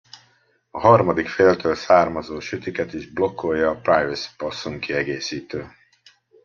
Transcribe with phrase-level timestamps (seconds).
[0.69, 5.71] A harmadik féltől származó sütiket is blokkolja a Privacy Possum kiegészítő.